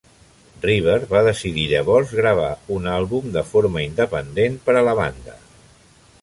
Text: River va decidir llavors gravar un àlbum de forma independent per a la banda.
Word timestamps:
River 0.61 0.95
va 1.11 1.19
decidir 1.27 1.65
llavors 1.73 2.13
gravar 2.21 2.49
un 2.77 2.89
àlbum 2.95 3.29
de 3.37 3.45
forma 3.51 3.85
independent 3.89 4.57
per 4.65 4.77
a 4.81 4.85
la 4.91 4.97
banda. 5.03 5.37